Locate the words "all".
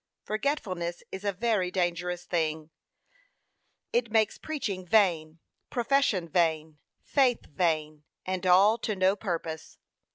8.47-8.79